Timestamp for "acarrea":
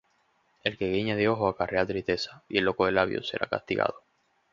1.47-1.85